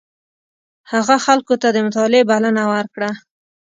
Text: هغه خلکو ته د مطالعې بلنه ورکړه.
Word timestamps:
هغه 0.91 1.15
خلکو 1.25 1.53
ته 1.61 1.67
د 1.71 1.77
مطالعې 1.85 2.23
بلنه 2.29 2.63
ورکړه. 2.73 3.09